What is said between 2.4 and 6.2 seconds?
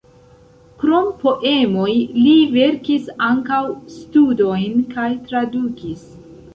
verkis ankaŭ studojn kaj tradukis.